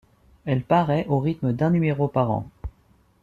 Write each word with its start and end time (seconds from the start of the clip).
Elle 0.45 0.63
paraît 0.63 1.05
au 1.09 1.19
rythme 1.19 1.53
d'un 1.53 1.69
numéro 1.69 2.07
par 2.07 2.31
an. 2.31 2.49